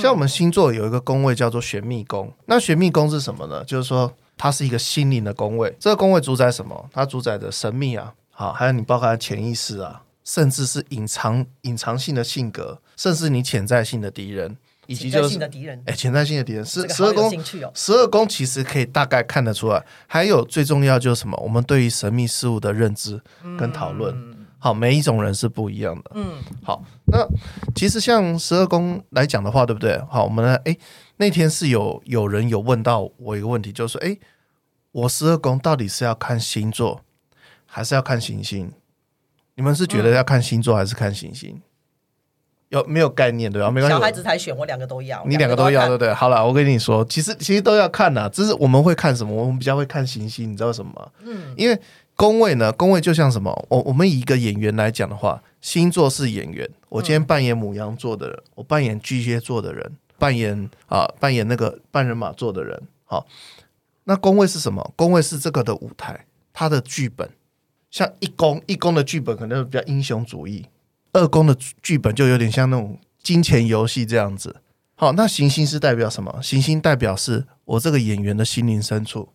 [0.00, 3.62] 像我们星座有一个宫位叫做玄秘宫，那玄秘宫是什么呢？
[3.64, 6.88] 就是说它是一个心灵的宫位，这个宫位主宰什么？
[6.92, 17.30] 它主宰的神秘啊，好，还有你包含潜意识啊，甚至是隐藏隐藏性的性格，甚至你潜在性的敌人，以及就是的敌人，哎，潜在性的敌人十二宫。
[17.74, 21.36] 十二宫其实可以大概看得出来，还有最重要就是什么？
[21.42, 23.20] 我们对于神秘事物的认知
[23.58, 24.39] 跟讨论。
[24.62, 26.10] 好，每一种人是不一样的。
[26.14, 27.26] 嗯，好，那
[27.74, 29.98] 其实像十二宫来讲的话，对不对？
[30.10, 30.78] 好，我们来，诶，
[31.16, 34.20] 那天是有有人有问到我一个问题，就是说，诶，
[34.92, 37.00] 我十二宫到底是要看星座，
[37.64, 38.70] 还是要看行星？
[39.54, 41.60] 你们是觉得要看星座还是看行星？
[42.68, 43.68] 有没有概念对吧？
[43.70, 46.14] 没关系，小孩子才选，我两个都要，你两个都要，对不对？
[46.14, 49.34] 好了，我跟你说，其实其实都要看呐，只是我们会看什么？
[49.34, 51.08] 我们比较会看行星，你知道什么吗？
[51.24, 51.80] 嗯，因为
[52.20, 53.50] 宫位呢，宫位就像什么？
[53.70, 56.68] 我我们以一个演员来讲的话，星座是演员。
[56.90, 62.78] 我今天扮演母羊座的人，我扮演巨蟹座的人，扮演啊扮演那个半人马座的人。
[63.06, 63.26] 好，
[64.04, 64.92] 那宫位是什么？
[64.96, 67.30] 宫位是这个的舞台，它的剧本。
[67.90, 70.66] 像一宫一宫的剧本可能比较英雄主义，
[71.14, 74.56] 二宫的剧本就有点像那种金钱游戏这样子。
[74.94, 76.38] 好，那行星是代表什么？
[76.42, 79.30] 行星代表是我这个演员的心灵深处。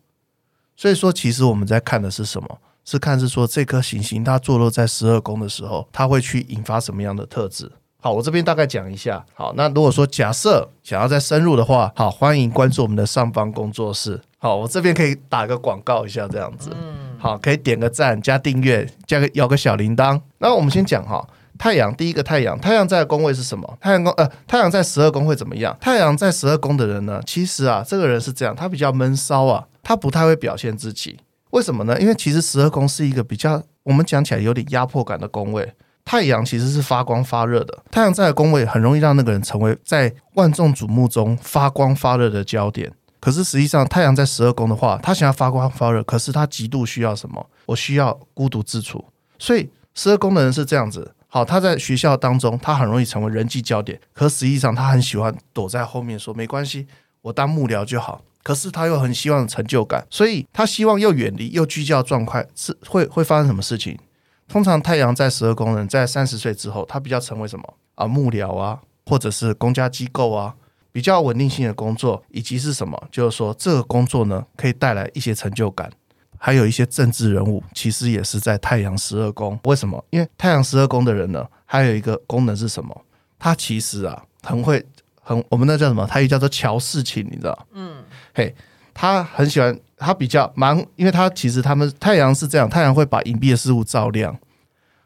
[0.76, 2.60] 所以说，其实我们在看的是什么？
[2.86, 7.70] 是看是说这颗行星它坐落在十二宫的时候，它会去引发什么样的特质？
[8.00, 9.24] 好，我这边大概讲一下。
[9.34, 14.20] 好，那如果说假设想要再深入的话，好，欢迎关注我们的上方工作室。
[14.38, 16.70] 好，我这边可以打个广告一下，这样子。
[16.80, 20.20] 嗯，好，可以点个赞、加订阅、加个摇个小铃铛。
[20.38, 21.26] 那我们先讲哈，
[21.58, 23.76] 太阳第一个太阳，太阳在宫位是什么？
[23.80, 25.76] 太阳宫呃，太阳在十二宫会怎么样？
[25.80, 31.18] 太阳在十二宫的人呢，其实啊，这个人是这样，他比较闷骚啊，他不太会表现自己。
[31.56, 31.98] 为什么呢？
[31.98, 35.72] 因为其实十二宫是一个比较我们讲起来有点压迫感的宫位。
[36.04, 42.92] 太阳其实是发光发热的，太阳在的宫位很容易让那个人成为在万众瞩目中发光发热的焦点。
[43.18, 47.44] 可是实际上，太阳在十二宫的话，他想要发光发热，可是他极度需要什么？
[47.64, 49.02] 我需要孤独自处。
[49.38, 51.14] 所以十二宫的人是这样子。
[51.26, 56.86] 好，他在学校当中，他很容易成为人际焦点，可实际上他很喜欢躲在后面说没关系，
[57.22, 58.20] 我当幕僚就好。
[58.46, 63.98] 可是他又很希望成就感，所以他希望又远离又聚焦状态，是会会发生什么事情？
[64.46, 68.06] 通常太阳在十二宫人在三十岁之后，他比较成为什么啊？
[68.06, 70.54] 幕僚啊，或者是公家机构啊，
[70.92, 72.96] 比较稳定性的工作，以及是什么？
[73.10, 75.90] 就是说这个工作呢，可以带来一些成就感。
[76.38, 79.58] 还有一些政治人物，其实也是在太阳十二宫。
[79.64, 80.04] 为什么？
[80.10, 83.04] 因为太阳十二宫的人呢，还有一个功能是什么？
[83.40, 84.86] 他其实啊，很会
[85.28, 86.06] 很我们那叫什么？
[86.06, 87.66] 他也叫做乔事情，你知道？
[87.72, 87.96] 嗯，
[88.32, 88.54] 嘿，
[88.94, 94.38] 他很喜欢，他比较蛮，因为他其实他们太阳是这样，太阳会把隐蔽的事物照亮。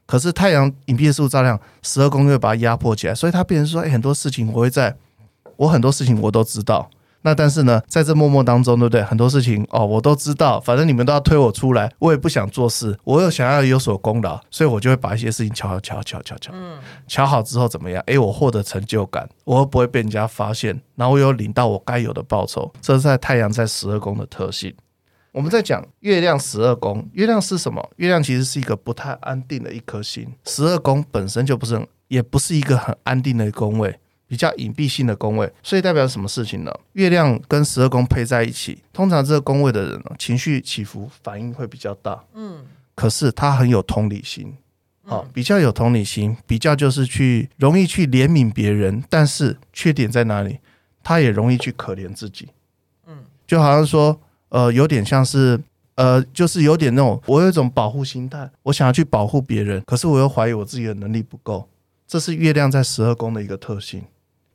[0.04, 4.94] 可是太阳隐蔽的事物照亮，十二宫又会把它压迫起来，所以他变成说，哎、很多事情我会在，
[5.56, 6.90] 我很多事情我都知道。
[7.22, 9.02] 那但是呢，在这默默当中，对不对？
[9.02, 18.02] 很多事情哦，我都知道，反正你们都要推我出来，我也不想做事，我又想要有所功劳，所以我就会把一些事情瞧瞧瞧瞧瞧，嗯，瞧好之后怎么样？
[18.06, 24.74] 诶，我获得成就感，我又不会被人家发现，然后我有领到我该有的报酬，这是在太阳在十二宫的特性。
[25.32, 27.88] 我们在讲月亮十二宫，月亮是什么？
[27.96, 34.00] 月亮其实是一个不太安定的一颗星，十二宫本身就不是很，也不是一个很安定的宫位。
[34.30, 36.72] 比较隐蔽性的宫位，所以代表什么事情呢？
[36.92, 42.22] 月亮跟十二宫配在一起，通常这个宫位的人呢，情绪起伏反应会比较大。
[42.34, 42.64] 嗯，
[42.94, 44.54] 可是他很有同理心，
[45.02, 50.60] 好、比较有同理心，比较就是去容易去怜悯别人，但是缺点在哪里？
[51.02, 52.50] 他也容易去可怜自己。
[53.08, 54.20] 嗯，就好像说，
[54.50, 55.60] 呃，有点像是。
[55.96, 61.68] 呃，就是有点那种，我有一种保护心态，我想要去保护别人，可是我又怀疑我自己的能力不够，
[62.06, 64.02] 这是月亮在十二宫的一个特性。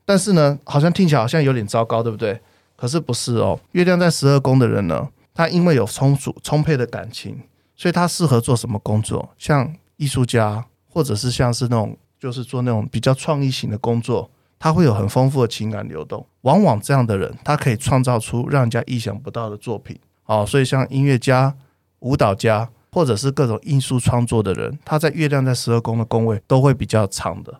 [0.05, 2.39] 但是呢，好像听起来好像有点糟糕，对不对？
[2.75, 3.59] 可是不是哦。
[3.71, 7.41] 月亮在十二宫的人呢，他因为有充足充沛的感情，
[7.75, 9.29] 所以他适合做什么工作？
[9.37, 14.29] 像艺术家，或者是像是那种就是做那种比较创意型的工作，
[14.59, 16.25] 他会有很丰富的情感流动。
[16.41, 19.97] 往往这样的人，他可以创造出让人家意想不到的作品。
[20.25, 21.55] 哦，所以像音乐家、
[21.99, 27.59] 舞蹈家，或者是各种艺术创作的人，他在月亮在十二宫的宫位都会比较长的。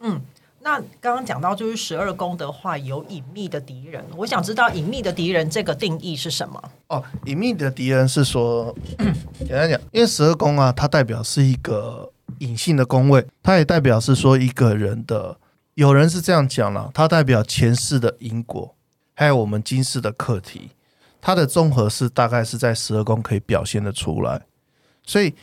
[0.00, 0.20] 嗯，
[0.64, 4.02] 那刚刚讲到就是十二宫的话，有隐秘的敌人。
[4.16, 6.70] 我想知道隐秘的敌人这个定义是什么？
[6.88, 8.74] 哦，隐秘的敌人是说，
[9.40, 15.36] 简单讲，因为十二宫啊，它代表是一个隐性的宫位，它也代表是说一个人的，
[15.74, 18.74] 有人是这样讲了，它代表前世的因果，
[19.12, 20.70] 还有我们今世的课题，
[21.20, 24.40] 它的综合是大概是在十二宫可以表现的出来，
[25.04, 25.34] 所以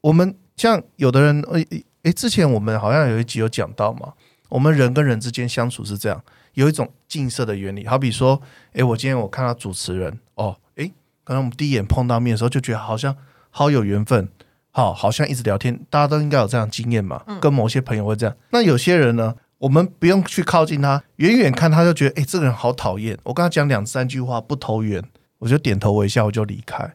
[0.00, 4.12] 我们像有的人，诶诶，之前我们好像有一集有讲到嘛，
[4.48, 6.22] 我们人跟人之间相处是这样，
[6.54, 7.86] 有一种近色的原理。
[7.86, 8.40] 好比说，
[8.72, 10.92] 诶，我今天我看到主持人，哦，诶，
[11.24, 13.16] 可能我们第一眼碰到面的时候就觉得好像
[13.50, 14.28] 好有缘分，
[14.70, 17.22] 好，好像一直聊天，大家都应该有这样经验嘛。
[17.40, 18.36] 跟某些朋友会这样。
[18.50, 23.18] 那有些人呢，我们不用去靠近他，远远看他就觉得，诶，这个人好讨厌。
[23.24, 25.02] 我跟他讲两三句话不投缘，
[25.38, 26.94] 我就点头微笑，我就离开。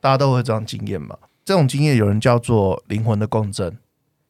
[0.00, 1.16] 大家都会这样经验嘛？
[1.44, 3.76] 这种经验有人叫做灵魂的共振。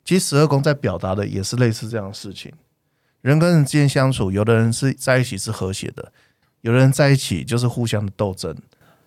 [0.04, 2.52] 其实十二宫在表达的也是类似这样的事情。
[3.20, 6.10] 人跟人之间相处，有的人是在一起是和谐的，
[6.62, 8.56] 有的人在一起就是互相的斗争。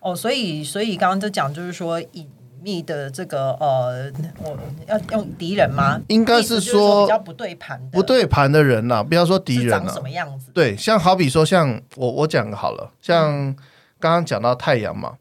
[0.00, 2.28] 哦，所以所以刚刚就讲，就是说隐
[2.62, 6.00] 秘的这个呃，我要用敌人吗？
[6.08, 9.02] 应该是说比较不对盘、不对盘的人呐。
[9.02, 10.50] 不要说敌人啊，什么样子？
[10.54, 13.54] 对，像好比说，像我我讲好了，像
[13.98, 15.14] 刚刚讲到太阳嘛。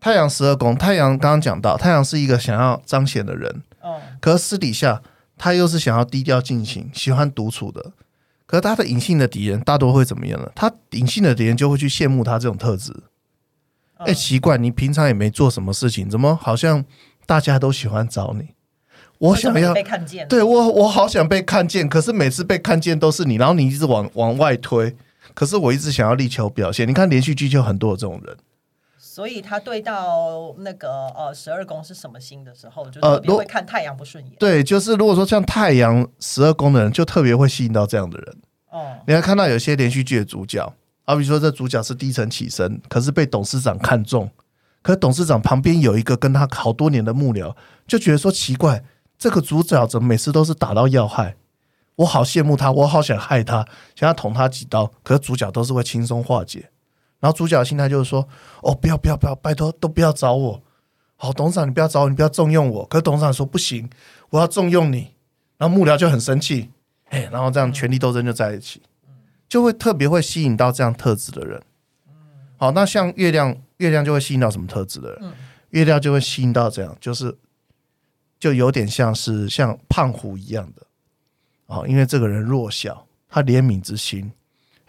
[0.00, 5.00] 太阳十二宫，太阳刚刚讲到，太阳是一个想要彰显的人，哦，可是私底下
[5.36, 7.92] 他又是想要低调进行，喜欢独处的。
[8.46, 10.50] 可是他的隐性的敌人大多会怎么样呢？
[10.54, 12.92] 他隐性的敌人就会去羡慕他这种特质。
[13.98, 16.84] 哎，奇怪，你平常也没做什么事情，怎么好像
[17.24, 18.48] 大家都喜欢找你？
[19.18, 24.96] 我想要被看见，对我，我好想被看见，可是每次被看见都是你，然后你一直往往外推，
[25.32, 26.88] 可是我一直想要力求表现。
[26.88, 28.36] 你看连续剧就很多这种人。
[29.14, 34.34] 所以他对到那个呃十二宫是什么星的时候，就特别会看太阳不顺眼。
[34.38, 38.36] 对，就是如果说像太阳十二宫的人，就特别会吸引到这样的人。
[38.70, 40.66] 哦，你还看到有些连续剧的主角，
[41.04, 44.30] 好比说这主角是低层起身，可是被董事长看中，
[44.80, 47.54] 可董事长旁边有一个跟他好多年的幕僚，
[47.86, 48.82] 就觉得说奇怪，
[49.18, 51.36] 这个主角怎么每次都是打到要害？
[51.96, 56.70] 我好羡慕他，我好想害他，想要捅他几刀，可是主角都是会轻松化解。
[57.22, 58.28] 然后主角的心态就是说
[58.62, 60.60] ：“哦，不要不要不要，拜托都不要找我。
[61.14, 62.84] 好，董事长你不要找我，你不要重用我。
[62.86, 63.88] 可是董事长说不行，
[64.30, 65.14] 我要重用你。
[65.56, 66.68] 然后幕僚就很生气，
[67.10, 68.82] 哎，然后这样权力斗争就在一起，
[69.48, 71.62] 就会特别会吸引到这样特质的人。
[72.56, 75.32] 好，那像月亮，月亮就会吸引到什么特质的人？
[75.70, 77.38] 月亮就会吸引到这样，就是
[78.40, 80.82] 就有点像是像胖虎一样的。
[81.66, 84.32] 哦，因为这个人弱小，他怜悯之心。”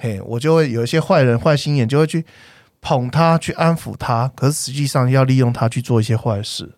[0.04, 2.26] 嘿，我就会有一些坏人坏心眼，就会去
[2.82, 6.74] 捧他，去安抚他，可是实际上要利用他去做一些坏事，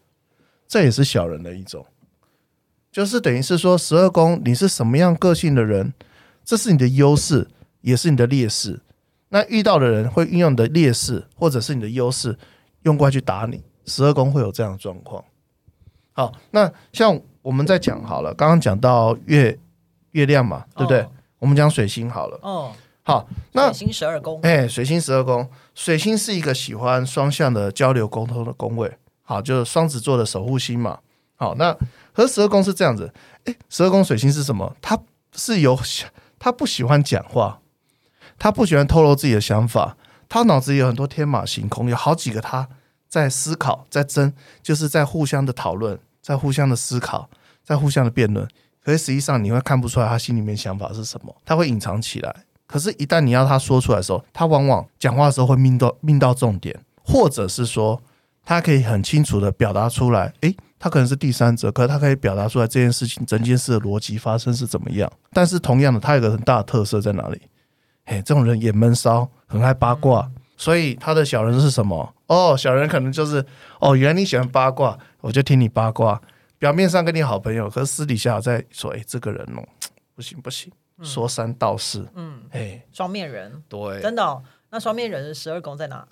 [0.67, 1.83] 这也是小人的一种。
[2.91, 5.91] 就是等于是说，十二宫你是什么样个性的人，
[6.43, 7.47] 这是你的优势，
[7.81, 8.81] 也是你的劣势。
[9.29, 12.37] 那遇到的人会运用你的劣势或者是你的优势，
[12.83, 13.63] 用过来去打你。
[13.87, 15.25] 十二宫会有这样的状况。
[16.11, 19.57] 好，那像我们在讲好了，刚刚讲到月
[20.11, 21.07] 月亮嘛，对不对？
[21.39, 22.39] 我们讲水星好了。
[22.43, 22.71] 哦。
[23.07, 30.97] 好，那水星十二宫，哎，水星十二宫，水星是一个喜欢双向的交流沟通的宫位，好，就是双子座的守护星嘛。
[31.35, 31.77] 好，那
[32.11, 33.13] 和十二宫是这样子，
[33.43, 34.75] 哎，十二宫水星是什么？
[34.81, 34.99] 他
[35.35, 35.77] 是有，
[36.39, 37.59] 他不喜欢讲话，
[38.39, 39.95] 他不喜欢透露自己的想法，
[40.27, 42.67] 他脑子里有很多天马行空，有好几个他
[43.07, 47.29] 在思考，在争，就是在互相的讨论，在互相的思考，
[47.63, 48.47] 在互相的辩论，
[48.83, 52.35] 可是实际上你会看不出来他心里面想法是什么，他会隐藏起来。
[52.67, 58.01] 可是，一旦你要他说出来的时候，他往往讲话的时候会命到命到重点，或者是说，
[58.43, 60.33] 他可以很清楚的表达出来。
[60.41, 65.11] 诶，他可能是第三者，可是他可以表达出来这件事情整件事的逻辑发生是怎么样。
[65.31, 67.39] 但是，同样的，他有个很大的特色在哪里？
[68.05, 70.29] 嘿，这种人也闷骚，很爱八卦。
[70.57, 72.13] 所以，他的小人是什么？
[72.27, 73.45] 哦，小人可能就是
[73.79, 76.19] 哦，原来你喜欢八卦，我就听你八卦。
[76.57, 79.61] 表面上跟你好朋友，可是私底下在说，诶，这个人哦，
[80.15, 80.71] 不行不行。
[81.03, 84.41] 说三道四，嗯，哎，双面人，对，真的。
[84.71, 86.07] 那双面人的十二宫在哪？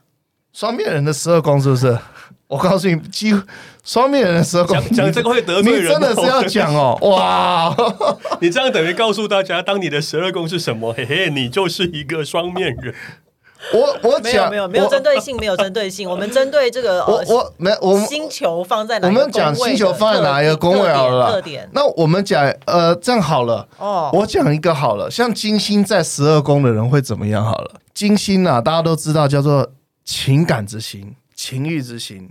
[0.52, 1.98] 双面人的十二宫是不是？
[2.48, 3.42] 我告诉你，几乎
[3.84, 6.96] 双面人的十二宫讲这个会得罪人，真的是要讲哦。
[7.10, 7.76] 哇，
[8.40, 10.94] 你这样等于告诉大家，当你的十二宫是什么？
[10.94, 12.94] 嘿嘿，你就是一个双面人。
[13.72, 16.10] 我我讲没有没有针对性，没有针对性。
[16.10, 19.08] 我们针对这个 我我没我们星球放在哪？
[19.08, 21.32] 我们讲星球放在哪一个宫位好了？
[21.32, 21.70] 特点。
[21.72, 24.10] 那我们讲呃，这样好了哦。
[24.14, 27.44] 我讲一个好了，像金星在十二宫的人会怎么样？
[27.44, 29.72] 好了，金星啊，大家都知道叫做
[30.04, 32.30] 情感之星、情欲之星。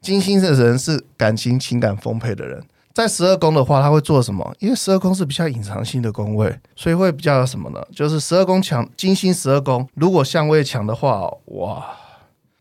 [0.00, 2.62] 金星的人是感情情感丰沛的人。
[2.98, 4.52] 在十二宫的话，他会做什么？
[4.58, 7.80] 因为十二宫是比较隐藏性的宫位，所以会比较什么呢？
[7.94, 11.86] 就是十二宫强，金星十二宫如果相位强的话，哇，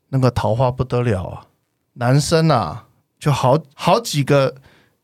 [0.09, 1.41] 那个桃花不得了啊！
[1.93, 2.85] 男生啊，
[3.19, 4.53] 就好好几个，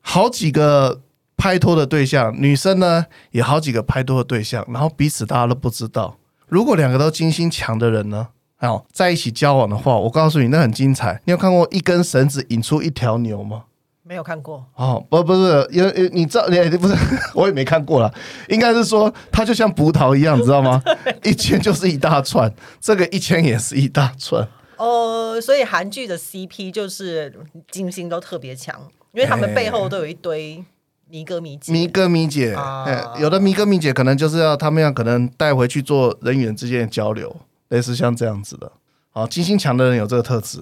[0.02, 1.02] 好几个
[1.36, 6.16] 拍拖的对象；女生呢，也好几个拍拖的对象，然后彼此大家都不知道。
[6.46, 8.28] 如果两个都金星强的人呢，
[8.60, 11.20] 哦，在一起交往的话，我告诉你，那很精彩。
[11.26, 13.64] 你有看过一根绳子引出一条牛吗？
[14.06, 16.94] 没有看过，哦，不不是，因为你知道，你不是，
[17.34, 18.14] 我也没看过了。
[18.50, 20.84] 应该是说，它就像葡萄一样，知道吗？
[21.24, 24.46] 一圈就是一大串，这个一圈也是一大串。
[24.76, 27.34] 哦，所以韩剧的 CP 就是
[27.72, 28.76] 金星都特别强，
[29.14, 30.62] 因为他们背后都有一堆
[31.10, 31.72] 迷哥迷姐。
[31.72, 37.34] 迷哥迷姐，啊哎有的迷哥迷姐可能就是要他们要可能带回去做人员之间的交流，
[37.70, 38.70] 类似像这样子的。
[39.12, 40.60] 好，金星强的人有这个特质。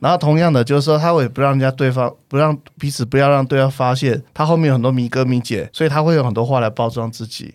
[0.00, 7.54] 然后同样的，就是说他会不让人家对方不让彼此不要让对方发现他后面有很多迷哥迷姐，所以他会有很多话来包装自己。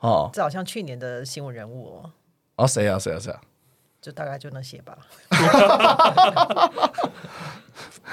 [0.00, 2.10] 哦，这好像去年的新闻人物哦，
[2.56, 3.40] 哦谁啊谁啊谁啊？
[4.02, 4.98] 就大概就那些吧。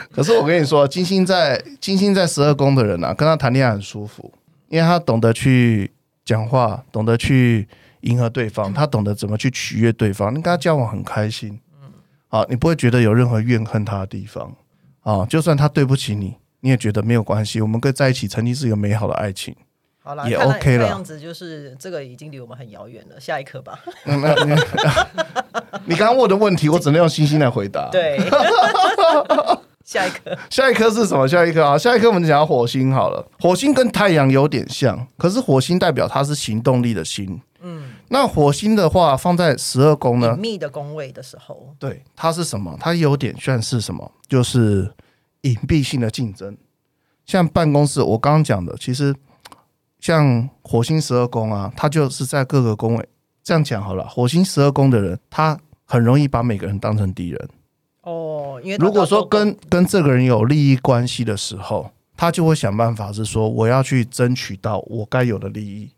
[0.09, 4.31] 可是我跟你说，金星在金星在十二宫的人啊，跟他谈恋爱很舒服，
[4.69, 5.91] 因为他懂得去
[6.23, 7.67] 讲话，懂得去
[8.01, 11.59] 迎合对方，他懂得怎么去取悦对方，你跟他交往很开心。
[12.31, 14.51] 啊，你不会觉得有任何怨恨他的地方
[15.01, 19.55] 啊，就算他对不起你，你也觉得没有关系，我们跟在一起曾经是一个美好的爱情。
[20.03, 23.19] 好了，也 OK 了看样子就是这个已经离我们很遥远了。
[23.19, 23.79] 下一颗吧。
[24.05, 24.13] 你
[25.85, 28.17] 你刚刚问的问题，我只能用星星来回答。， 对，
[29.85, 30.35] 下一颗。
[30.49, 31.27] 下一颗是什么？
[31.27, 33.23] 下一颗啊，下一颗我们讲到火星好了。
[33.39, 37.39] 火星跟太阳有点像，可是火星代表它是行动力的星。
[38.11, 40.39] 嗯，那火星的话放在十二宫呢隐？
[40.39, 42.77] 秘的宫位的时候，对，它是什么？
[42.79, 44.11] 它有点算是什么？
[44.27, 44.93] 就是
[45.41, 46.55] 隐蔽性的竞争。
[47.25, 49.15] 像办公室，我刚刚讲的，其实
[49.99, 53.09] 像火星十二宫啊，它就是在各个宫位。
[53.43, 57.49] 这样讲好了，火星十二宫的人，他很容易把每个人当成敌人。
[58.03, 65.89] 哦，因为如果说跟跟这个人有利益关系的时候，他就会想办法是说，我要去争取到我该有的利益，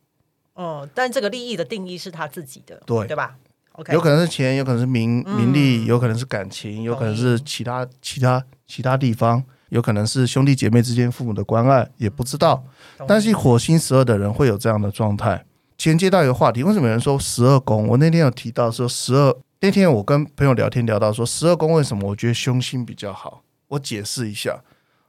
[0.53, 3.35] 哦，但这个利益的定义是他自己的，对对吧
[3.73, 12.63] ？OK，有可能是钱，有可能是名嗯名利，有可能是感情，有可能是其他其他其他地方，有可能是兄弟姐妹之间父母的关爱，也不知道。
[13.07, 15.43] 但是火星十二的人会有这样的状态。
[15.75, 17.87] 前接到一个话题，为什么有人说十二宫？
[17.87, 24.61] 我那天有提到说十二，那天我跟朋友聊天聊到说十二宫为什么我觉得凶星比较好，我解释一下。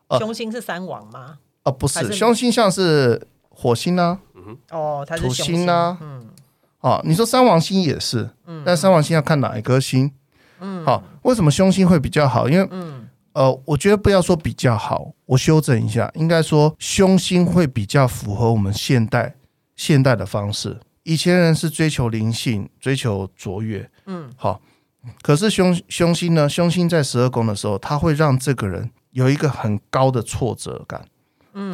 [0.09, 1.39] 呃凶星是三王吗？
[1.65, 4.19] 啊，不是凶星像是火星啊，
[4.71, 6.27] 哦，它是土凶星啊嗯
[6.81, 8.29] 啊，你说三王星也是，
[8.65, 10.11] 但三王星要看哪一颗星。
[10.61, 12.49] 嗯，好，为什么凶星会比较好？
[12.49, 19.35] 因为嗯呃，我觉得不要说比较好，我修正一下，应该说凶星会比较符合我们现代
[19.75, 20.79] 现代的方式。
[21.03, 24.61] 以前人是追求灵性，追求卓越，嗯，好。
[25.21, 26.49] 可是凶凶星呢？
[26.49, 31.07] 凶星在十二宫的时候，它会让这个人有一个很高的挫折感。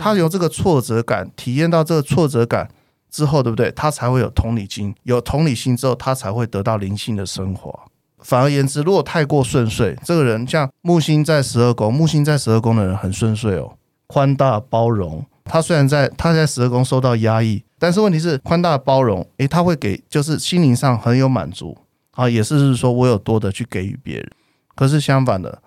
[0.01, 2.71] 他有这个挫折感，体验到这个挫折感
[3.11, 3.71] 之后，对不对？
[3.73, 7.73] 他才会有同理心，有同理心之后，他才会得到灵性的升华。
[8.19, 15.25] 反而言之，如果太过顺遂，这个人像木星在十二宫，木星在十二宫的人很顺遂哦，宽大包容。
[15.45, 21.77] 他虽然在他在十二宫受到压抑，但是问题是宽大包容，诶，他会给就是心灵上很有满足
[22.13, 24.31] 啊，也是说我有多的去给予别人。
[24.77, 25.63] 可是相反的，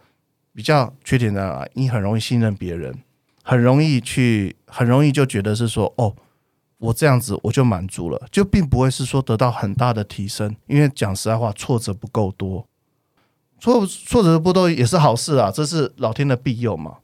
[0.53, 1.67] 比较缺点在哪？
[1.73, 2.95] 你很容易信任别人，
[3.43, 6.15] 很容易去，很容易就觉得是说哦。
[6.79, 12.67] 我这样子我就满足了，就并不会是说得到很大的提升，因为讲实在话，挫折不够多，
[13.57, 16.97] 挫挫折不多也是好事啊，这是老天的庇佑嘛，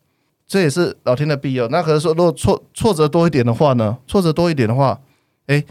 [0.46, 1.66] 这也是老天的庇佑。
[1.70, 3.98] 那可是说，如果挫挫折多一点的话呢？
[4.06, 5.00] 挫折多一点的话，
[5.46, 5.64] 诶，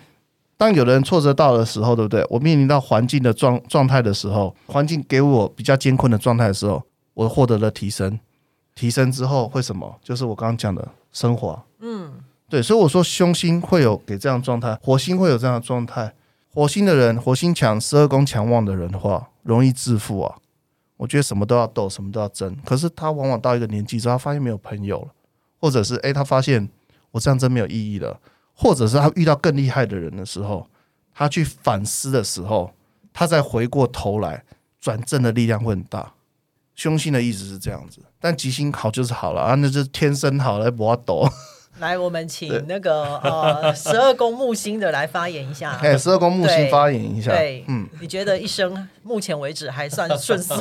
[0.57, 2.27] 当有人挫折到的时候，对不对？
[2.31, 6.83] 我面临到环境的状状态的时候，环境给我比较艰困的状态的时候，
[7.13, 8.19] 我获得了提升，
[8.79, 9.99] 提升之后会什么？
[10.05, 11.61] 就是我刚刚讲的升华。
[11.81, 12.13] 嗯，
[12.49, 16.15] 对，所以我说凶星会有给这样的状态，火星会有这样的状态。
[16.55, 20.37] 火星的人，火星强、十二宫强旺的人的话，容易致富啊。
[20.97, 22.57] 我觉得什么都要斗，什么都要争。
[22.65, 25.09] 可是他往往到一个年纪之后，他发现没有朋友了，
[25.61, 26.69] 或者是诶，他发现
[27.11, 28.21] 我这样真没有意义了，
[28.55, 30.69] 或者是他遇到更厉害的人的时候，
[31.13, 32.71] 他去反思的时候，
[33.13, 34.45] 他再回过头来
[34.81, 36.13] 转正的力量会很大。
[36.79, 41.29] 凶性的意思是这样子，但吉星好就是好了啊，那就是天生好了，不要斗。
[41.81, 45.79] 来，我们请那个呃十二宫木星的来发言一下。
[45.83, 50.57] 哎，十二宫木星对发言一下，对，嗯，你觉得一生目前为止还算顺遂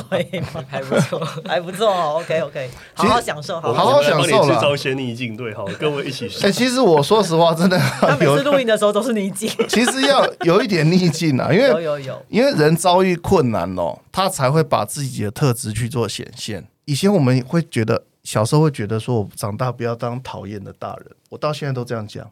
[0.54, 0.64] 吗？
[0.68, 1.18] 还不错。
[1.46, 4.48] 还不错哦，OK OK，好好享受，好好享受。
[4.48, 4.54] 啦。
[4.54, 16.66] 制造一些逆境，对，好，跟我一起哎、其实我说实话，真的他每次，录音的时候都是逆境，其实要有一点逆境啊，因为有有有，因为人遭遇困难哦，他才会把自己的特质去做显现。
[16.84, 22.30] 以前我们会觉得，小时候会觉得说，我长大不要当讨厌的大人，我到现在都这样讲，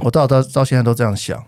[0.00, 1.46] 我到到到现在都这样想。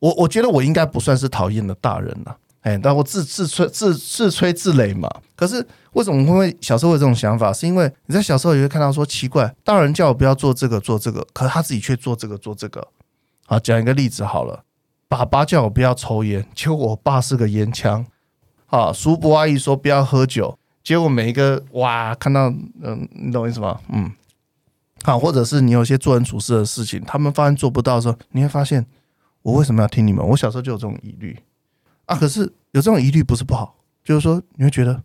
[0.00, 5.08] 我我觉得我应该不算是讨厌的大人了，哎，但我自自吹自自吹自擂嘛。
[5.36, 7.52] 可是为什么会小时候有这种想法？
[7.52, 12.88] 是因为你在小时候也会看到说奇怪，大人叫我不要做这个做这个，可是他自己却做这个做这个。
[13.46, 14.64] 好，讲一个例子好了，
[15.06, 18.04] 爸爸叫我不要抽烟，结果我爸是个烟枪。
[18.66, 23.80] 啊，叔伯阿姨说不要喝酒，结果每一个哇看到嗯，你懂我意思吗？
[23.88, 24.10] 嗯，
[25.04, 28.84] 好，或者是你有些做人处事的事情，他们发现做不到的时候，你会发现
[29.42, 30.26] 我为什么要听你们？
[30.26, 31.38] 我小时候就有这种疑虑
[32.06, 32.16] 啊。
[32.16, 32.40] 可是
[32.72, 35.02] 有这种疑虑不是不好，就是说你会觉得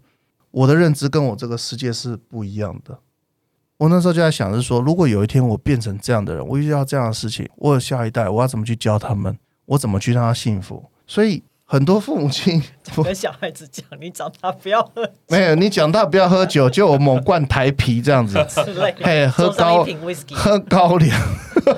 [0.49, 2.97] 我的认知跟我这个世界是不一样的。
[3.77, 9.37] 我那时候就在想，是说如果有一天我变成这样的人，我遇到这样的事情，我有下一代，我要怎么去教他们？
[9.65, 10.89] 我怎么去让他幸福？
[11.05, 11.43] 所以。
[11.69, 12.63] 很多父母亲
[13.03, 18.37] 跟小孩子讲：“你长大不要喝。”没有，你长大不要喝酒，就我某罐台啤这样子。
[19.03, 19.85] 嘿，喝高
[20.31, 21.19] 喝高粱。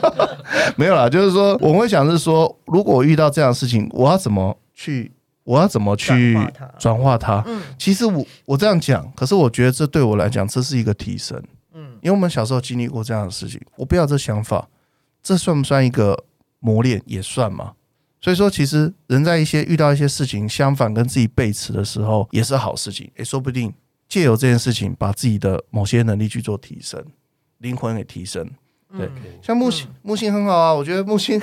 [0.77, 5.11] 没有啦，就是说，我会想是说，如果我遇到这样的事情，我要怎么去？
[5.43, 6.37] 我要怎么去
[6.77, 7.43] 转化它？
[7.47, 11.41] 嗯，其实我我这样讲，可是我觉得这对我来讲，这是一个提升。
[11.73, 14.67] 嗯，因为我们小时候经历过这样的事情，我不要这想法，
[15.23, 16.25] 这算不算一个
[16.59, 17.01] 磨练？
[17.07, 17.71] 也算嘛。
[18.21, 23.09] 所以说，其实人在一些遇到一些事情相反跟自己背驰的时候，也是好事情。
[23.17, 23.73] 也说不定
[24.09, 27.01] 借由这件事情，把自己的某些能力去做提升，
[27.59, 28.49] 灵魂给提升。
[28.97, 29.09] 对，
[29.41, 31.41] 像木星，木星很好啊，我觉得木星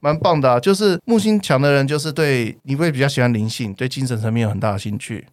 [0.00, 0.50] 蛮棒的。
[0.50, 5.26] 啊就是木星强的人，就是对你会比较喜欢灵性，对精神层面有很大的兴趣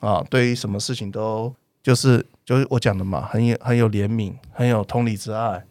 [0.00, 0.22] 啊。
[0.28, 5.64] 对于什么事情都就是就是我讲的嘛，很有很有怜悯，很有同理之爱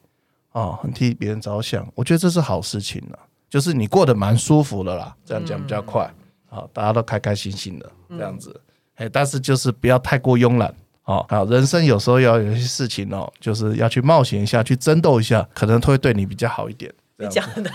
[0.54, 1.88] 啊，很替别人着想。
[1.94, 3.18] 我觉得这是好事情呢。
[3.56, 6.14] 就是你过得蛮舒服的啦，这样讲比较快，
[6.50, 8.60] 好，大家都开开心心的这样子，
[8.96, 16.94] 哎，但是就是不要太过慵懒，好，好，人生有时候要有一些事情哦，就是要去冒险一下，去争斗一下，可能会对你比较好一点。
[17.18, 17.72] 你讲的，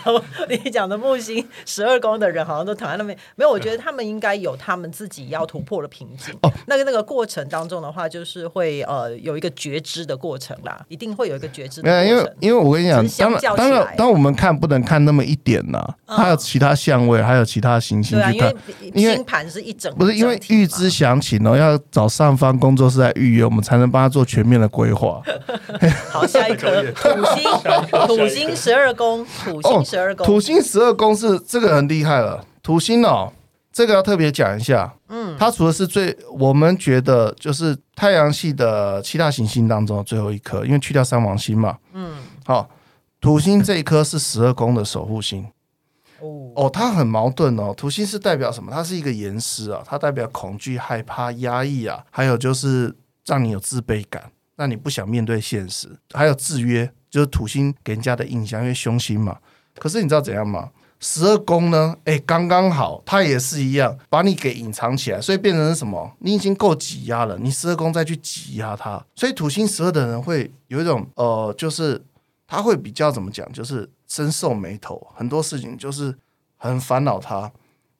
[0.50, 6.34] 你讲的木星十二宫的人好像都躺在那边，没有，我觉得他们应该有他们自己要突破的瓶颈。
[6.42, 11.80] 哦，那个那个过程当中的话，就是会呃有一个觉知的过程啦，一定会有一个觉知。
[11.80, 18.54] 没有，因为因为我跟你讲，当然当然，当我们看不能看那么一点呐，还有其他相位，还有其他行星去看，
[18.92, 25.22] 因为星盘是一整，不是因为预知详情哦，要找上方工作室来预约，我们才能帮他做全面的规划。
[26.12, 27.50] 好，下一颗土星，
[28.06, 29.26] 土星十二宫。
[29.44, 32.44] 土星十二宫，土星十二宫是这个很厉害了。
[32.62, 33.32] 土星哦，
[33.72, 34.92] 这个要特别讲一下。
[35.08, 41.78] 嗯，它除了是最我们觉得就是太阳系的七大行星当中最后一颗，因为去掉三王星嘛。
[41.92, 42.68] 嗯，好，
[43.20, 45.46] 土星这一颗是十二宫的守护星。
[46.20, 47.72] 哦哦，它很矛盾哦。
[47.74, 48.70] 土星是代表什么？
[48.70, 56.92] 它是一个岩石啊，它代表恐惧、害怕、压抑啊，还有就是让你有自卑感，让你不想面对现实，还有制约。
[57.10, 59.36] 就是土星给人家的印象，因为凶星嘛。
[59.76, 60.70] 可是你知道怎样吗？
[60.98, 61.96] 十二宫呢？
[62.04, 66.12] 哎，刚刚好，它也是一样，把你给隐藏起来，所以变成什么？
[66.18, 72.02] 你已经够挤压了，你十二宫再去挤压它，所以土星十二的人会有一种呃，就是
[72.46, 73.50] 他会比较怎么讲？
[73.50, 76.14] 就是深受眉头，很多事情就是
[76.58, 77.50] 很烦恼他。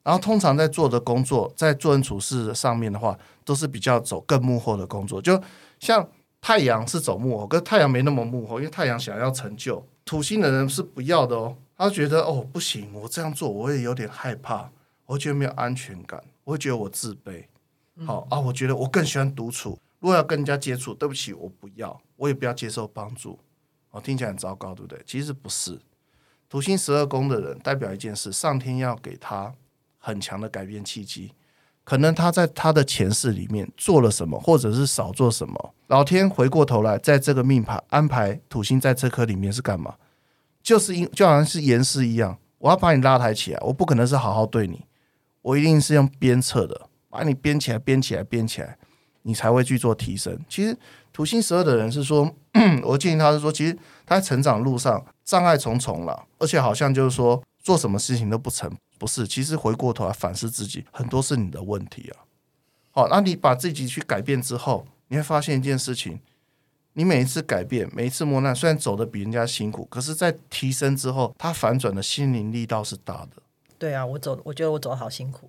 [0.03, 5.41] 然后通常在做的工作，在做人处事上面的话，都是比较走更幕后的工作，就
[5.79, 6.07] 像。
[6.41, 9.85] 太阳是走幕后，可是太阳没那么幕后，因为太阳想要成就。
[10.05, 14.71] 土星的人是不要的哦，他觉得哦不行，我这样做我也有点害怕，
[15.07, 17.45] 我觉得没有安全感，我会觉得我自卑。
[18.07, 19.79] 好啊，我觉得我更喜欢独处。
[19.99, 23.39] 如果要跟人家接触，对不起，我不要，我也不要接受帮助。
[23.91, 25.01] 哦，听起来很糟糕，对不对？
[25.05, 25.79] 其实不是。
[26.49, 29.53] 土星十二宫的人代表一件事，上天要给他
[29.99, 31.33] 很强的改变契机。
[31.91, 39.97] 可能他在他的前世里面做了什么，或者是少做什么，老天回过头来，在这个命盘安排土星在这颗里面是干嘛？
[40.63, 44.85] 就是因就好像是岩石一样，我要把你拉抬起来，我不可能是好好对你，
[45.43, 48.79] 我一定是用鞭策的，把你鞭起来，鞭起来，鞭起来，
[49.23, 50.39] 你才会去做提升。
[50.49, 50.79] 其实
[51.13, 52.33] 土星十二的人是说，
[52.87, 53.77] 我建议他是说，其实
[54.07, 58.71] 他在成长路上障碍重重了，而且好像就是说做什么事情都不成。
[59.01, 62.29] 不是，其实回过头来反思自己，很多是你的问题啊。
[62.91, 66.21] 好，那你把自己去改变之后，你会发现一件事情：
[66.93, 73.43] 你每一次改变，每一次磨难，虽然走的比人家辛苦，可是，在提升之后，它反转的心灵力道是大的。
[73.79, 75.49] 对啊，我走，我觉得我走的好辛苦。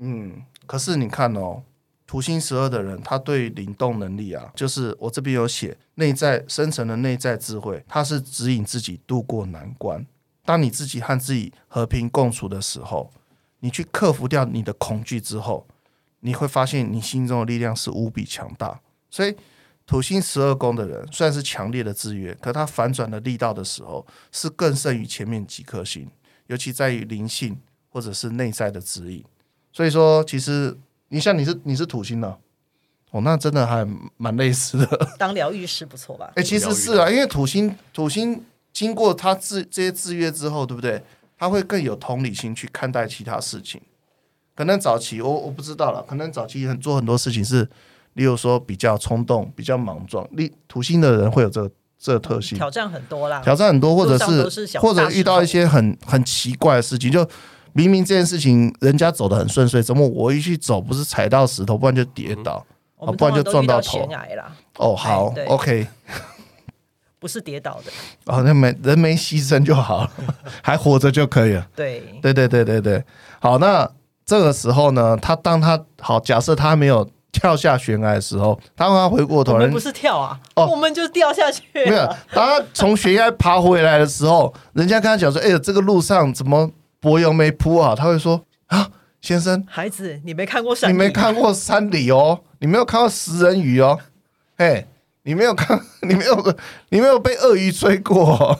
[0.00, 1.62] 嗯，可是你看哦，
[2.06, 10.04] 土星十二的人，他对灵动能力啊，就是我这边有写内在深层的内在智慧，他是指引自己度过难关。
[10.44, 13.10] 当你自己和自己和平共处的时候，
[13.60, 15.66] 你去克服掉你的恐惧之后，
[16.20, 18.80] 你会发现你心中的力量是无比强大。
[19.10, 19.34] 所以
[19.86, 26.08] 土星十二宫的人虽然是强烈的制约，可他反转的力道的时候是更胜于前面几颗星，
[26.46, 27.58] 尤其在于灵性
[27.90, 29.24] 或者是内在的指引。
[29.72, 30.76] 所以说，其实
[31.08, 32.38] 你像你是你是土星的、
[33.10, 35.10] 哦，那真的还蛮类似的。
[35.18, 36.42] 当疗愈师不错吧哎、？
[36.42, 41.02] 其实是啊，因为土星土星经过他制这些制约之后，对不对？
[41.38, 43.80] 他会更有同理心去看待其他事情。
[44.54, 47.68] 可能早期我我不知道了，可能早期很做很多事情是，
[48.12, 50.26] 例如说比较冲动、比较莽撞。
[50.32, 57.26] 例土星的人会有这个这个特性，挑战很多啦，挑战很多，或者是或者遇到一些很很奇怪的事情，就
[57.72, 62.64] 明明这件事情人家走的很顺遂，怎么我一去走不是踩到石头，不然就跌倒？
[62.96, 64.08] 我们不然就撞到头
[64.78, 65.86] 哦，好哎，OK，
[67.24, 67.90] 不是跌倒的。
[68.26, 70.10] 哦，那没人没牺牲就好了，
[70.62, 71.66] 还活着就可以了。
[71.74, 73.02] 对，对对对对对，
[73.40, 73.90] 好，那
[74.26, 88.90] 这个时候呢，他当他好，假设他没有跳下悬崖的时候，当他回过头来我们不，是跳啊，哦我们就掉下去没有了。，当他从悬崖爬回来的时候，人家跟他讲说：“哎、呀，这个路上怎么柏油没铺好？”他会说：“啊，
[89.22, 90.92] 先生，孩子，你没看过山？
[90.92, 91.08] 你没？
[91.08, 93.98] 看过山里哦，你没有看过食人鱼哦，
[94.58, 94.86] 嘿，
[95.24, 96.56] 你没有看， 你没有，
[96.90, 98.58] 你没有被鳄鱼追过、 哦。”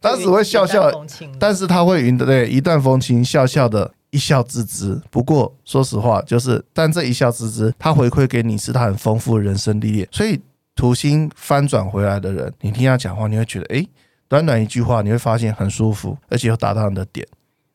[0.00, 0.90] 当时会笑笑
[1.38, 5.00] 但是他会云的对一段风情，笑笑的一笑置之。
[5.10, 10.08] 不过说实话，就是但这一笑置之，他回馈给你是他很丰富的人生历练。
[10.10, 10.40] 所以
[10.74, 13.86] 土星翻转回来的人，你听他讲话，你会觉得，哎，
[14.26, 17.24] 短短一句话，你会发现很舒服，而且又达到你的点。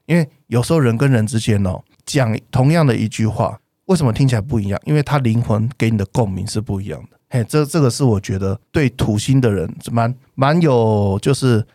[0.06, 4.78] 因为有时候人跟人之间哦，讲同样的一句话，为什么听起来不一样？
[4.84, 7.17] 因为他灵魂给你的共鸣是不一样的。
[7.30, 11.66] 嘿，这这个是我觉得对土星的人蛮蛮有就是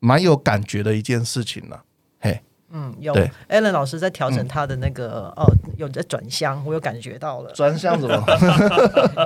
[0.00, 1.82] 蛮有感觉的一件事情了。
[2.20, 2.40] 嘿，
[2.70, 5.44] 嗯，有对 Alan 老师在调整他的那个哦，
[5.76, 8.24] 有在转向，我有感觉到了，转向怎么？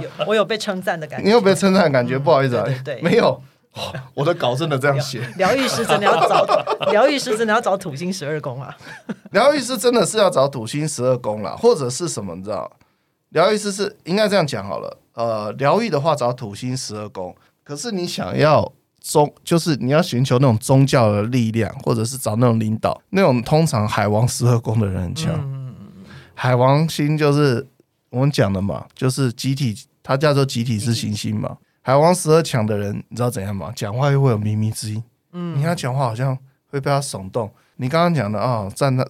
[0.03, 1.27] 有我有被称赞的感觉。
[1.27, 2.19] 你有被称赞的感觉？
[2.19, 3.41] 不好意思啊，对对对没有。
[3.75, 5.21] 哦我的稿真的这样写。
[5.37, 6.45] 疗愈师真的要找
[6.91, 8.77] 疗愈师真的要找土星十二宫啊！
[9.31, 12.35] 疗愈师真的是要找土星十二宫了，或者是什么？
[12.35, 12.69] 你知道？
[13.29, 14.97] 疗愈师是应该这样讲好了。
[15.19, 25.35] 呃，疗愈的话找土星十二宫，可是你想要宗，就是你要寻求那种宗教的力量，或者是找那种领导，那种通常海王十二宫的人很强。
[26.35, 27.67] 海王星就是
[28.11, 31.57] 我们讲的嘛，就是集体，它叫做集体式行星嘛。
[31.83, 33.73] 海王十二强的人，你知道怎样吗？
[33.75, 35.03] 讲话又会有靡靡之音。
[35.33, 36.39] 嗯，你看他讲话好像
[36.71, 37.51] 会被他耸动。
[37.75, 39.05] 你刚刚讲的啊，站那，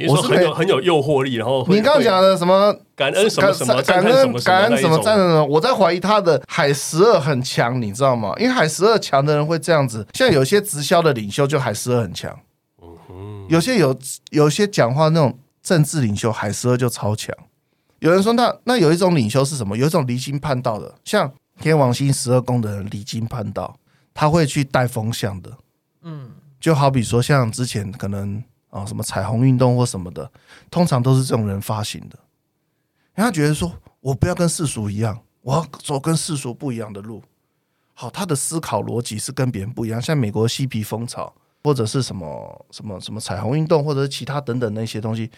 [0.00, 5.44] 你说我是很有很有诱惑力，然后你刚刚讲的什么感恩什么什么感恩感恩什么赞赞恩什么？
[5.44, 8.32] 我在怀疑他的海十二很强，你知道吗？
[8.38, 12.34] 因为海十二强的人会这样子，像有些直销的领袖就海十二很强，
[13.48, 13.96] 有些有
[14.30, 17.34] 有些讲话那种政治领袖海十二就超强。
[17.98, 19.76] 有人说那那有一种领袖是什么？
[19.76, 23.76] 有一种离经叛道的，像天王星十二宫的人离经叛道，
[24.14, 25.50] 他会去带风向的。
[26.02, 30.30] 嗯，就好比说像之前可能啊什么彩虹运动或什么的，
[30.70, 32.18] 通常都是这种人发行的。
[33.14, 37.22] 他觉得说，我不要跟世俗一样，我要走跟世俗不一样的路。
[37.92, 41.30] 好，他的思考逻辑是跟别人不一样，像美国嬉皮风潮，
[41.62, 45.30] 或者是什么什么什么彩虹运动，或者是其他等等那些东西，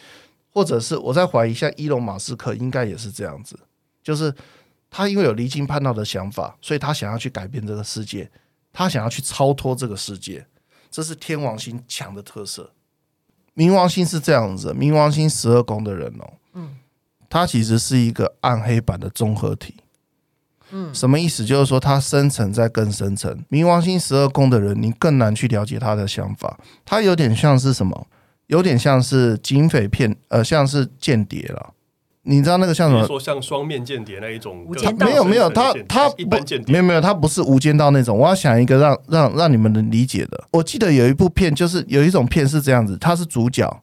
[0.53, 3.59] 或者是我在怀疑，像伊隆马斯克应该也是这样子，
[4.01, 4.33] 就是
[4.89, 8.31] 他因为有离经叛道的想法，所以他想要去改变这个世界，
[8.73, 10.47] 他想要去超脱这个世界，
[10.89, 12.71] 这是天王星强的特色。
[13.55, 16.71] 冥王星是这样子，冥王星十二宫的人哦，嗯，
[17.29, 19.77] 他其实是一个暗黑版的综合体。
[20.71, 21.45] 嗯，什么意思？
[21.45, 23.45] 就是说它深层在更深层。
[23.51, 26.59] 冥王星十二宫的人，你更难去了解他的想法。
[26.83, 28.07] 他有点像是什么？
[28.47, 31.75] 有点像是警匪片，呃，像是间谍了。
[32.25, 33.05] 你知道那个像什么？
[33.07, 38.17] 说像双面间谍那一种更无间道没有没有，他他一般间谍没有没有，他不是无间道那种。
[38.17, 40.45] 我要想一个让让让你们能理解的。
[40.53, 43.83] 我记得有一部片，就是有一种片是这样子，他是主角，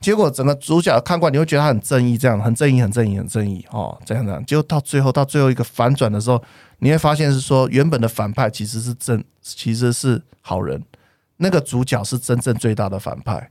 [0.00, 4.44] 结果整个主角看过来，你会觉得他很正义，这样很正义，很正义，很正义哦，这样这样。
[4.46, 6.40] 结果到最后到最后一个反转的时候，
[6.78, 10.80] 你会发现是说原本的反派其实是正，其实是好人，
[11.38, 13.50] 那个主角是真正最大的反派。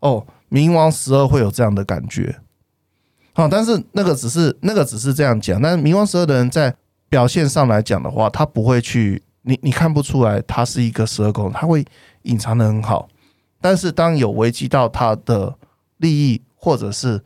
[0.00, 2.40] 哦，冥王十二会有这样的感觉。
[3.34, 6.74] 好，但是那个只是那个只是这样讲，但是冥王十二的人在
[7.08, 11.84] 表现上来讲的话，他不会去你你看不出来他是一个十二宫，他会
[12.22, 13.08] 隐藏的很好。
[13.60, 15.56] 但是当有危及到他的
[15.96, 17.20] 利益，或者是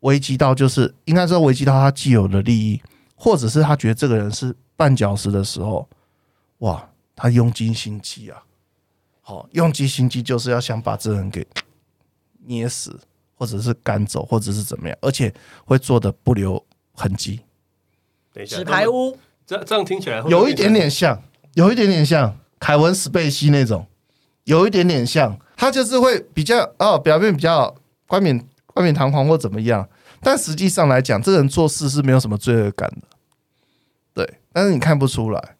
[0.00, 2.82] 危及到就是应该说危及到他既有的利益，
[3.14, 5.88] 或者是他觉得这个人是绊脚石的时候，
[6.58, 8.42] 哇，他用尽心机啊！
[9.20, 11.46] 好，用尽心机就是要想把这人给
[12.46, 13.00] 捏死，
[13.36, 15.32] 或者是赶走，或者是怎么样，而且
[15.64, 17.40] 会做的不留痕迹。
[18.32, 21.22] 等一下纸牌屋这这样听起来会有一点点像，
[21.54, 23.86] 有一点点像凯文·史贝西那种，
[24.44, 27.74] 有一点点像，他就是会比较哦，表面比较
[28.08, 29.88] 冠冕冠冕堂皇或怎么样，
[30.20, 33.06] 但实际上来讲，这个人做事是没有什么罪恶感的，
[34.12, 35.56] 对，但是你看不出来，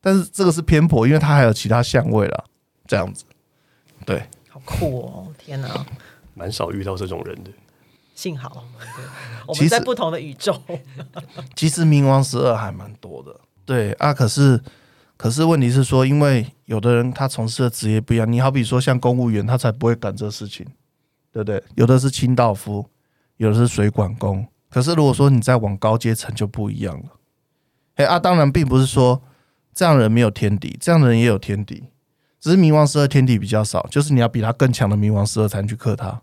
[0.00, 2.44] 但是这个是偏颇，因为他还有其他相位了，
[2.86, 3.24] 这样子，
[4.04, 5.26] 对，好酷哦！
[5.38, 5.86] 天哪，
[6.40, 7.50] 蛮少遇到这种人的。
[8.14, 8.64] 幸好
[9.46, 10.58] 我们在不同的宇宙。
[11.54, 14.58] 其实冥王十二还蛮多的，对啊，可是
[15.18, 20.66] 可是问题是说，因为有的人他从事的职业不一样，你好比说像公务员，他才不会干这事情，
[21.30, 21.62] 对不对？
[21.74, 22.86] 有的是清道夫，
[23.36, 27.04] 有的是水管工，可是如果说你再往高阶层就不一样了。
[27.96, 29.22] 哎啊，当然并不是说
[29.74, 31.84] 这样的人没有天敌，这样的人也有天敌，
[32.38, 36.20] 只是冥王十二天敌比较少，就是你要比他更强的冥王十二才能去克他。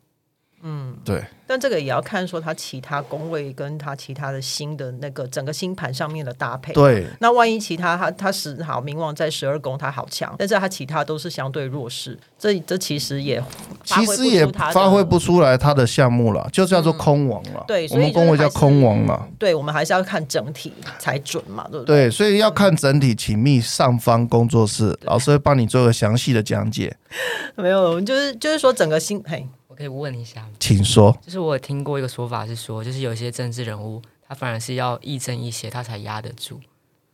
[0.69, 1.23] 嗯，对。
[1.49, 6.73] 但这个也要看说他其他宫位跟他其他的星的那个整个星盘上面的搭配。
[6.73, 13.41] 对，那万一其他他他十好冥王在十二宫他好强，但是他其他都是相对弱势，这这其实也
[13.85, 17.63] 其实也发挥不出来他的项目了，就叫做空王了。
[17.65, 19.13] 对，我们宫位叫空王了。
[19.13, 19.27] 了。
[19.39, 22.07] 对，我们还是要看整体才准嘛，对不对？
[22.07, 26.93] 对，所以要看整体，请密上方工作室，老师会帮你做个详细的讲解，
[27.55, 31.15] 没有，我们就是就是说整个星嘿，我可以问一下吗，请说。
[31.21, 36.59] 就是我有听过一个说法是说，就是有些政治人物，他反而是要亦正亦邪，他才压得住。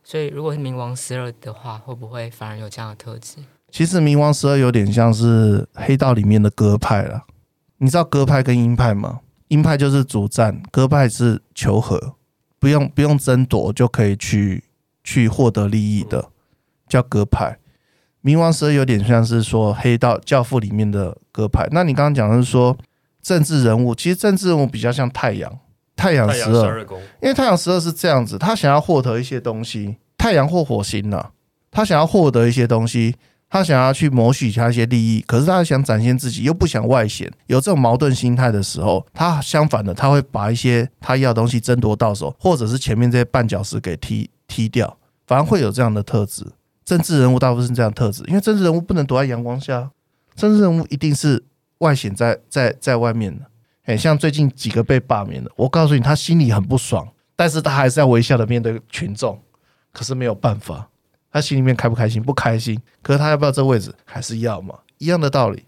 [0.02, 3.36] 所以如果是冥王十二的话，会不会反而有这样的特质？
[3.70, 7.26] 其实冥王十二有点像是黑道里面的鸽派了。
[7.76, 9.20] 你知道鸽派跟鹰派吗？
[9.48, 12.14] 鹰派就是主战，鸽派是求和，
[12.58, 14.64] 不用不用争夺就可以去
[15.02, 16.30] 去获得利益的，
[16.88, 17.58] 叫鸽派。
[18.24, 21.68] 冥王十二有点像是说黑道教父里面的鸽派。
[21.72, 22.74] 那你刚刚讲的是说
[23.20, 25.58] 政治人物，其实政治人物比较像太阳，
[25.94, 31.22] 太阳十太阳十二，宫，因为太阳十二是这样子，他想要获得一些东西，太阳或火星呢、
[31.70, 33.14] 他想要获得一些东西，
[33.50, 46.46] 他想要去谋取他一些利益，可是他想展现自己，又不想外显，有这种矛盾心态的时候，他相反的，他会把一些他要的东西争夺到手，或者是前面这些绊脚石给踢踢掉，反而会有这样的特质。
[46.84, 49.90] 政治人物大部分是这样特质，因为政治人物不能躲在阳光下，
[50.34, 51.42] 政治人物一定是
[51.78, 53.44] 外显在在在外面的。
[53.84, 59.40] 哎，像最近几个被罢免的，我告诉你，他心里很不爽，但是他还是要微笑的面对群众，
[59.92, 60.88] 可是没有办法，
[61.30, 62.22] 他心里面开不开心？
[62.22, 63.94] 不开心，可是他要不要这位置？
[64.04, 65.64] 还是要嘛，一样的道理。